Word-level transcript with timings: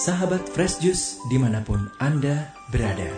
sahabat 0.00 0.48
Fresh 0.48 0.80
Juice 0.80 1.20
di 1.28 1.36
mana 1.36 1.60
pun 1.60 1.92
Anda 2.00 2.56
berada. 2.72 3.12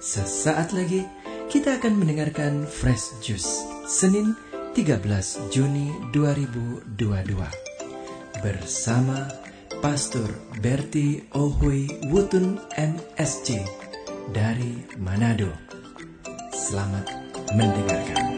Sesaat 0.00 0.72
lagi 0.72 1.04
kita 1.52 1.76
akan 1.76 2.00
mendengarkan 2.00 2.64
Fresh 2.64 3.20
Juice 3.20 3.68
Senin 3.84 4.32
13 4.72 5.04
Juni 5.52 5.92
2022 6.16 8.40
bersama 8.40 9.28
Pastor 9.84 10.32
Berti 10.64 11.28
Ohui 11.36 11.92
Wutun 12.08 12.56
MSC 12.72 13.60
dari 14.32 14.80
Manado. 14.96 15.52
Selamat 16.56 17.04
mendengarkan. 17.52 18.33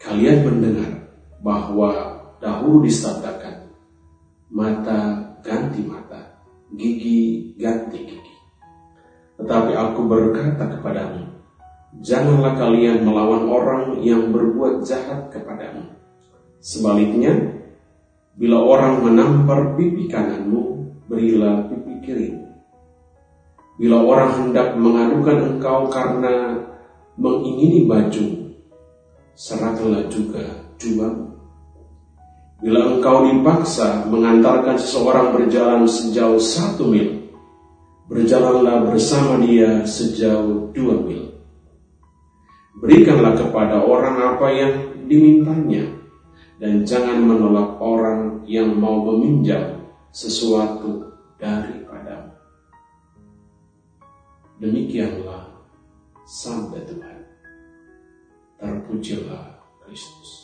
Kalian 0.00 0.46
mendengar 0.46 0.92
bahwa 1.42 1.90
dahulu 2.38 2.86
disabdakan, 2.86 3.74
mata 4.48 5.34
ganti 5.42 5.82
mata, 5.82 6.40
gigi 6.78 7.52
ganti 7.58 8.06
gigi. 8.06 8.36
Tetapi 9.36 9.72
aku 9.74 10.00
berkata 10.06 10.78
kepadamu, 10.78 11.26
janganlah 12.00 12.54
kalian 12.54 13.02
melawan 13.02 13.50
orang 13.50 13.82
yang 14.00 14.30
berbuat 14.30 14.86
jahat 14.86 15.28
kepadamu. 15.34 15.90
Sebaliknya, 16.62 17.34
bila 18.38 18.62
orang 18.62 19.02
menampar 19.04 19.74
pipi 19.74 20.06
kananmu, 20.06 20.86
berilah 21.10 21.66
pipi 21.66 21.92
kirimu. 22.04 22.46
Bila 23.76 24.00
orang 24.06 24.30
hendak 24.38 24.78
mengadukan 24.78 25.56
engkau 25.56 25.90
karena 25.90 26.62
mengingini 27.16 27.88
baju, 27.88 28.52
serahkanlah 29.36 30.08
juga 30.12 30.44
juamu. 30.76 31.32
Bila 32.56 32.96
engkau 32.96 33.28
dipaksa 33.28 34.08
mengantarkan 34.08 34.80
seseorang 34.80 35.36
berjalan 35.36 35.84
sejauh 35.84 36.40
satu 36.40 36.88
mil, 36.88 37.28
berjalanlah 38.08 38.88
bersama 38.88 39.44
dia 39.44 39.84
sejauh 39.84 40.72
dua 40.72 40.96
mil. 41.04 41.36
Berikanlah 42.80 43.36
kepada 43.36 43.80
orang 43.80 44.36
apa 44.36 44.46
yang 44.52 44.72
dimintanya, 45.08 45.84
dan 46.60 46.84
jangan 46.84 47.20
menolak 47.24 47.76
orang 47.80 48.44
yang 48.48 48.72
mau 48.76 49.04
meminjam 49.04 49.84
sesuatu 50.12 51.12
daripadamu. 51.36 52.32
Demikianlah 54.60 55.55
sabda 56.26 56.82
Tuhan. 56.82 57.18
Terpujilah 58.58 59.62
Kristus. 59.86 60.42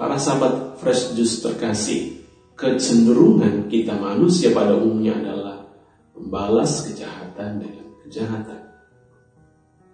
Para 0.00 0.16
sahabat 0.16 0.80
fresh 0.80 1.12
juice 1.12 1.44
terkasih, 1.44 2.24
kecenderungan 2.56 3.68
kita 3.68 3.92
manusia 4.00 4.48
pada 4.56 4.72
umumnya 4.72 5.20
adalah 5.20 5.68
membalas 6.16 6.88
kejahatan 6.88 7.60
dengan 7.60 7.86
kejahatan. 8.08 8.60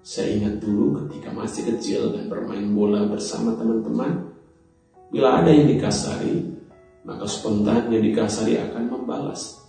Saya 0.06 0.38
ingat 0.38 0.62
dulu 0.62 1.02
ketika 1.02 1.34
masih 1.34 1.74
kecil 1.74 2.14
dan 2.14 2.30
bermain 2.30 2.70
bola 2.70 3.10
bersama 3.10 3.58
teman-teman, 3.58 4.30
bila 5.10 5.42
ada 5.42 5.50
yang 5.50 5.66
dikasari, 5.74 6.55
maka 7.06 7.24
spontan 7.30 7.86
yang 7.88 8.02
dikasari 8.02 8.58
akan 8.58 8.90
membalas. 8.90 9.62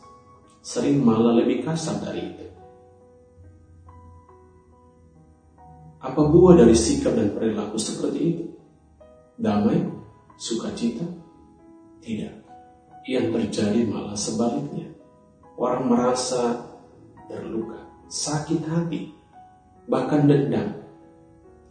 Sering 0.65 1.05
malah 1.05 1.37
lebih 1.37 1.61
kasar 1.61 2.01
dari 2.01 2.33
itu. 2.33 2.45
Apa 6.01 6.17
buah 6.17 6.57
dari 6.57 6.73
sikap 6.73 7.13
dan 7.13 7.37
perilaku 7.37 7.77
seperti 7.77 8.19
itu? 8.19 8.45
Damai, 9.37 9.85
sukacita? 10.35 11.05
Tidak. 12.01 12.33
Yang 13.05 13.25
terjadi 13.37 13.85
malah 13.85 14.17
sebaliknya. 14.17 14.89
Orang 15.57 15.93
merasa 15.93 16.73
terluka, 17.29 17.81
sakit 18.09 18.61
hati, 18.65 19.13
bahkan 19.85 20.25
dendam 20.25 20.73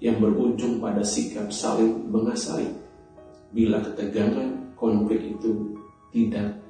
yang 0.02 0.18
berujung 0.18 0.78
pada 0.82 1.02
sikap 1.02 1.50
saling 1.50 2.06
mengasari 2.10 2.70
bila 3.54 3.80
ketegangan 3.80 4.65
konflik 4.76 5.36
itu 5.36 5.74
tidak 6.12 6.60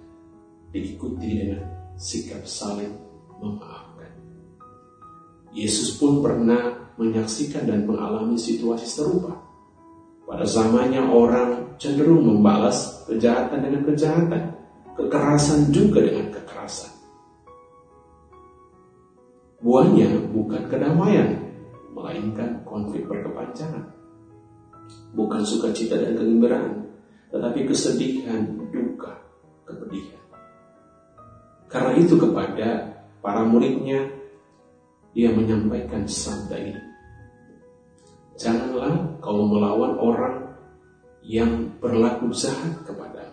diikuti 0.71 1.43
dengan 1.43 1.63
sikap 1.99 2.43
saling 2.47 2.95
memaafkan. 3.43 4.11
Yesus 5.53 5.97
pun 6.01 6.23
pernah 6.23 6.93
menyaksikan 6.97 7.69
dan 7.69 7.85
mengalami 7.85 8.37
situasi 8.41 8.89
serupa. 8.89 9.37
Pada 10.27 10.43
zamannya 10.43 11.07
orang 11.07 11.79
cenderung 11.79 12.27
membalas 12.27 13.07
kejahatan 13.07 13.63
dengan 13.63 13.83
kejahatan, 13.87 14.43
kekerasan 14.99 15.71
juga 15.71 16.03
dengan 16.03 16.35
kekerasan. 16.35 16.93
Buahnya 19.63 20.29
bukan 20.35 20.63
kedamaian, 20.69 21.31
melainkan 21.95 22.61
konflik 22.67 23.09
berkepanjangan. 23.09 23.93
Bukan 25.17 25.41
sukacita 25.47 25.97
dan 25.97 26.19
kegembiraan, 26.19 26.87
tetapi 27.31 27.67
kesedihan, 27.67 28.47
duka, 28.71 29.15
kepedihan. 29.67 30.23
Karena 31.67 31.93
itu 31.99 32.15
kepada 32.15 33.03
para 33.19 33.43
muridnya, 33.43 34.07
dia 35.17 35.33
menyampaikan 35.35 36.07
sabda 36.07 36.57
ini. 36.61 36.83
Janganlah 38.37 39.19
kau 39.25 39.49
melawan 39.49 39.97
orang 39.97 40.37
yang 41.25 41.73
berlaku 41.81 42.31
jahat 42.31 42.85
kepada. 42.85 43.33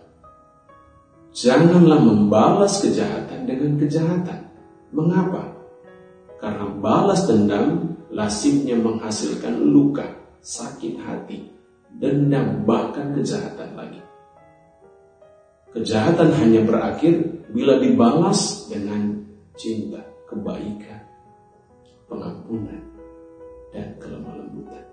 Janganlah 1.36 2.00
membalas 2.02 2.82
kejahatan 2.82 3.46
dengan 3.46 3.78
kejahatan. 3.78 4.40
Mengapa? 4.94 5.54
Karena 6.40 6.70
balas 6.78 7.26
dendam 7.26 7.98
lasipnya 8.14 8.78
menghasilkan 8.78 9.58
luka, 9.60 10.06
sakit 10.46 11.02
hati, 11.02 11.50
dendam, 11.98 12.66
bahkan 12.66 13.14
kejahatan 13.14 13.78
lagi. 13.78 14.02
Kejahatan 15.74 16.30
hanya 16.38 16.62
berakhir 16.62 17.46
bila 17.50 17.82
dibalas 17.82 18.70
dengan 18.70 19.26
cinta, 19.58 20.02
kebaikan, 20.30 21.02
pengampunan, 22.06 22.82
dan 23.74 23.98
kelemah 23.98 24.38
lembutan. 24.38 24.86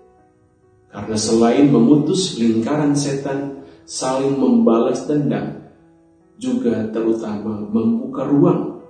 Karena 0.89 1.17
selain 1.17 1.69
memutus 1.69 2.35
lingkaran 2.41 2.97
setan, 2.97 3.61
saling 3.85 4.35
membalas 4.37 5.05
dendam, 5.05 5.61
juga 6.41 6.89
terutama 6.89 7.61
membuka 7.61 8.25
ruang 8.25 8.81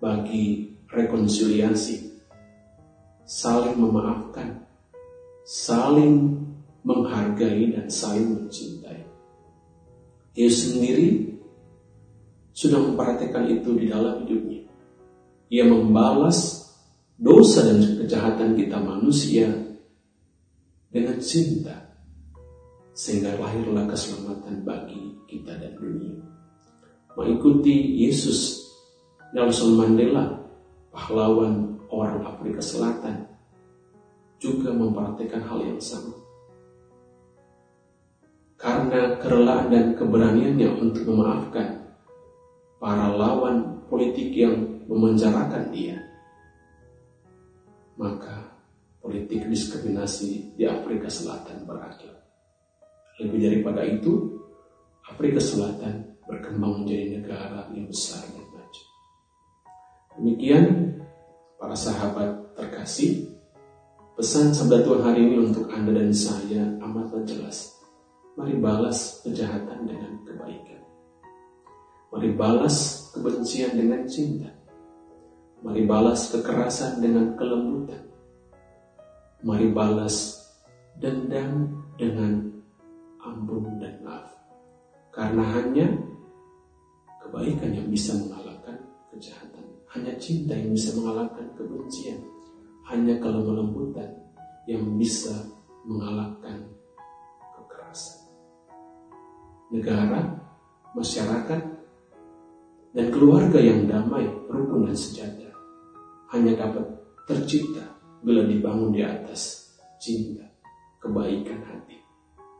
bagi 0.00 0.72
rekonsiliasi, 0.88 2.16
saling 3.28 3.76
memaafkan, 3.76 4.64
saling 5.44 6.40
menghargai 6.86 7.74
dan 7.74 7.90
saling 7.90 8.30
mencintai. 8.30 9.02
Yesus 10.38 10.78
sendiri 10.78 11.34
sudah 12.54 12.78
memperhatikan 12.78 13.50
itu 13.50 13.74
di 13.74 13.90
dalam 13.90 14.22
hidupnya. 14.22 14.62
Ia 15.50 15.66
membalas 15.66 16.70
dosa 17.18 17.66
dan 17.66 17.82
kejahatan 17.98 18.54
kita 18.54 18.78
manusia 18.78 19.50
dengan 20.94 21.18
cinta 21.18 21.74
sehingga 22.96 23.36
lahirlah 23.36 23.84
keselamatan 23.90 24.62
bagi 24.62 25.20
kita 25.26 25.58
dan 25.58 25.74
dunia. 25.76 26.22
Mengikuti 27.16 28.04
Yesus 28.06 28.62
Nelson 29.34 29.76
Mandela, 29.76 30.32
pahlawan 30.94 31.80
orang 31.92 32.24
Afrika 32.24 32.60
Selatan, 32.60 33.26
juga 34.40 34.72
memperhatikan 34.72 35.44
hal 35.44 35.64
yang 35.64 35.80
sama. 35.80 36.25
Karena 38.56 39.20
kerelaan 39.20 39.68
dan 39.68 39.86
keberaniannya 39.92 40.68
untuk 40.80 41.04
memaafkan 41.12 41.92
para 42.80 43.12
lawan 43.12 43.84
politik 43.88 44.32
yang 44.32 44.80
memenjarakan 44.88 45.68
dia, 45.68 46.00
maka 48.00 48.56
politik 49.00 49.44
diskriminasi 49.44 50.56
di 50.56 50.64
Afrika 50.64 51.06
Selatan 51.12 51.68
berakhir. 51.68 52.16
Lebih 53.20 53.40
daripada 53.44 53.84
itu, 53.84 54.40
Afrika 55.04 55.40
Selatan 55.40 56.16
berkembang 56.24 56.84
menjadi 56.84 57.20
negara 57.20 57.68
yang 57.76 57.86
besar 57.88 58.24
dan 58.24 58.44
maju. 58.50 58.82
Demikian, 60.16 60.64
para 61.60 61.76
sahabat 61.76 62.56
terkasih, 62.56 63.36
pesan 64.16 64.52
sabda 64.52 64.80
Tuhan 64.80 65.02
hari 65.04 65.20
ini 65.28 65.36
untuk 65.44 65.68
Anda 65.68 65.92
dan 65.96 66.10
saya 66.12 66.76
amatlah 66.80 67.24
jelas 67.24 67.76
Mari 68.36 68.60
balas 68.60 69.24
kejahatan 69.24 69.88
dengan 69.88 70.12
kebaikan. 70.28 70.84
Mari 72.12 72.36
balas 72.36 73.08
kebencian 73.16 73.72
dengan 73.80 74.04
cinta. 74.04 74.52
Mari 75.64 75.88
balas 75.88 76.28
kekerasan 76.28 77.00
dengan 77.00 77.32
kelembutan. 77.40 78.04
Mari 79.40 79.72
balas 79.72 80.36
dendam 81.00 81.80
dengan 81.96 82.60
ampun 83.24 83.80
dan 83.80 84.04
maaf. 84.04 84.28
Karena 85.16 85.56
hanya 85.56 85.88
kebaikan 87.24 87.72
yang 87.72 87.88
bisa 87.88 88.20
mengalahkan 88.20 88.84
kejahatan. 89.16 89.64
Hanya 89.96 90.12
cinta 90.20 90.52
yang 90.52 90.76
bisa 90.76 90.92
mengalahkan 90.92 91.56
kebencian. 91.56 92.20
Hanya 92.84 93.16
kelembutan 93.16 94.12
yang 94.68 94.84
bisa 95.00 95.32
mengalahkan 95.88 96.76
negara, 99.72 100.20
masyarakat, 100.94 101.62
dan 102.96 103.06
keluarga 103.12 103.60
yang 103.60 103.84
damai, 103.84 104.24
rukun 104.48 104.88
dan 104.88 104.96
sejahtera 104.96 105.46
hanya 106.34 106.58
dapat 106.58 106.84
tercipta 107.28 107.84
bila 108.24 108.42
dibangun 108.42 108.90
di 108.90 109.02
atas 109.04 109.70
cinta, 110.02 110.42
kebaikan 110.98 111.62
hati, 111.62 112.00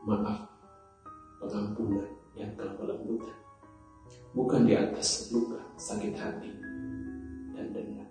maaf, 0.07 0.47
pengampunan, 1.43 2.07
dan 2.37 2.53
kelembutan. 2.55 3.35
Bukan 4.31 4.69
di 4.69 4.77
atas 4.77 5.33
luka, 5.33 5.59
sakit 5.75 6.13
hati, 6.15 6.51
dan 7.57 7.73
dendam. 7.75 8.07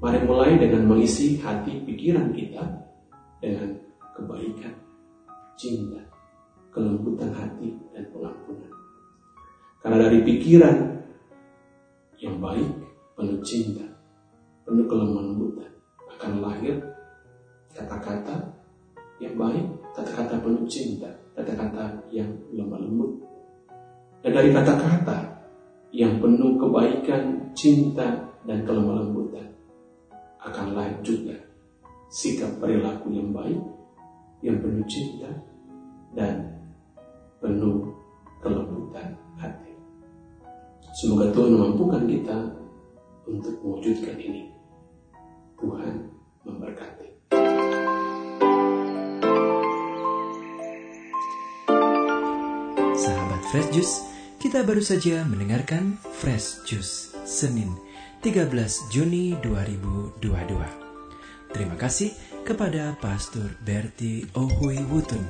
Mari 0.00 0.22
mulai 0.24 0.56
dengan 0.56 0.88
mengisi 0.88 1.36
hati 1.42 1.82
pikiran 1.84 2.32
kita 2.32 2.62
dengan 3.42 3.76
kebaikan, 4.16 4.74
cinta, 5.60 6.05
kelembutan 6.76 7.32
hati 7.32 7.72
dan 7.96 8.04
pengampunan. 8.12 8.72
Karena 9.80 9.96
dari 10.04 10.20
pikiran 10.20 10.76
yang 12.20 12.36
baik, 12.36 12.68
penuh 13.16 13.40
cinta, 13.40 13.88
penuh 14.68 14.84
kelembutan, 14.84 15.72
akan 16.16 16.44
lahir 16.44 16.76
kata-kata 17.72 18.52
yang 19.16 19.40
baik, 19.40 19.64
kata-kata 19.96 20.36
penuh 20.44 20.68
cinta, 20.68 21.08
kata-kata 21.32 21.96
yang 22.12 22.28
lemah 22.52 22.84
lembut. 22.84 23.24
Dan 24.20 24.36
dari 24.36 24.52
kata-kata 24.52 25.16
yang 25.96 26.20
penuh 26.20 26.60
kebaikan, 26.60 27.52
cinta, 27.56 28.36
dan 28.44 28.68
kelemah 28.68 29.00
lembutan, 29.00 29.48
akan 30.44 30.76
lahir 30.76 31.00
juga 31.00 31.36
sikap 32.12 32.60
perilaku 32.60 33.12
yang 33.12 33.32
baik, 33.32 33.60
yang 34.44 34.60
penuh 34.60 34.84
cinta, 34.84 35.30
dan 36.12 36.55
Semoga 40.96 41.28
Tuhan 41.28 41.52
memampukan 41.52 42.08
kita 42.08 42.56
untuk 43.28 43.52
mewujudkan 43.60 44.16
ini. 44.16 44.48
Tuhan 45.60 46.08
memberkati. 46.40 47.08
Sahabat 52.96 53.42
Fresh 53.52 53.70
Juice, 53.76 54.00
kita 54.40 54.64
baru 54.64 54.80
saja 54.80 55.20
mendengarkan 55.28 56.00
Fresh 56.16 56.64
Juice 56.64 57.12
Senin 57.28 57.76
13 58.24 58.48
Juni 58.88 59.36
2022. 59.44 60.24
Terima 61.52 61.76
kasih 61.76 62.16
kepada 62.40 62.96
Pastor 63.04 63.52
Berti 63.60 64.24
Ohui 64.32 64.80
Wutun 64.88 65.28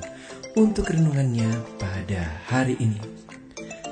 untuk 0.55 0.87
renungannya 0.87 1.51
pada 1.75 2.39
hari 2.47 2.79
ini. 2.79 3.16